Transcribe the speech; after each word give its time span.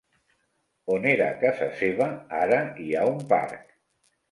On 0.93 1.05
era 1.09 1.27
casa 1.43 1.67
seva, 1.83 2.09
ara 2.41 2.59
hi 2.87 2.91
ha 3.03 3.07
un 3.13 3.23
parc. 3.37 3.65